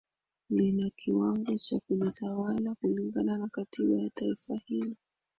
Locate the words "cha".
1.57-1.79